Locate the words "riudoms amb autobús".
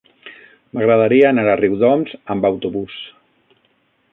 1.61-2.97